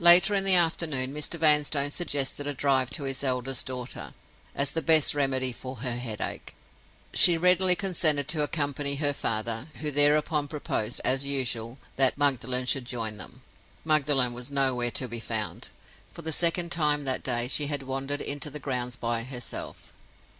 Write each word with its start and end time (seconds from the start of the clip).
Later 0.00 0.34
in 0.34 0.42
the 0.42 0.56
afternoon, 0.56 1.14
Mr. 1.14 1.38
Vanstone 1.38 1.92
suggested 1.92 2.44
a 2.48 2.52
drive 2.52 2.90
to 2.90 3.04
his 3.04 3.22
eldest 3.22 3.66
daughter, 3.66 4.14
as 4.52 4.72
the 4.72 4.82
best 4.82 5.14
remedy 5.14 5.52
for 5.52 5.76
her 5.76 5.94
headache. 5.94 6.56
She 7.14 7.38
readily 7.38 7.76
consented 7.76 8.26
to 8.26 8.42
accompany 8.42 8.96
her 8.96 9.12
father; 9.12 9.68
who 9.76 9.92
thereupon 9.92 10.48
proposed, 10.48 11.00
as 11.04 11.24
usual, 11.24 11.78
that 11.94 12.18
Magdalen 12.18 12.66
should 12.66 12.84
join 12.84 13.16
them. 13.16 13.42
Magdalen 13.84 14.32
was 14.34 14.50
nowhere 14.50 14.90
to 14.90 15.06
be 15.06 15.20
found. 15.20 15.68
For 16.12 16.22
the 16.22 16.32
second 16.32 16.72
time 16.72 17.04
that 17.04 17.22
day 17.22 17.46
she 17.46 17.68
had 17.68 17.84
wandered 17.84 18.20
into 18.20 18.50
the 18.50 18.58
grounds 18.58 18.96
by 18.96 19.22
herself. 19.22 19.94